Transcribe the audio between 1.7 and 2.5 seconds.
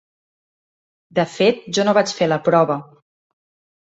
jo no vaig fer la